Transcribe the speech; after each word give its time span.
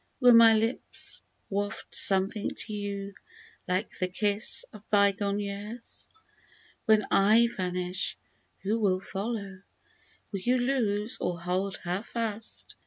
Will 0.19 0.33
my 0.33 0.55
lips 0.55 1.21
waft 1.47 1.93
something 1.93 2.49
to 2.49 2.73
you 2.73 3.13
like 3.67 3.99
the 3.99 4.07
kiss 4.07 4.65
of 4.73 4.81
bygone 4.89 5.37
years? 5.39 6.09
When 6.85 7.05
/ 7.09 7.11
vanish, 7.11 8.17
who 8.63 8.79
will 8.79 8.99
follow? 8.99 9.61
Will 10.31 10.39
you 10.39 10.57
loose 10.57 11.19
or 11.19 11.39
hold 11.39 11.77
her 11.83 12.01
fast 12.01 12.77